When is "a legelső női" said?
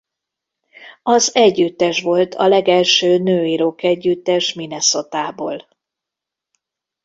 2.35-3.55